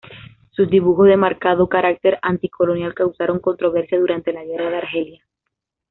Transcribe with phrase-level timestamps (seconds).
[0.49, 5.23] Sus dibujos de marcado carácter anticolonial causaron controversia durante la guerra de Argelia.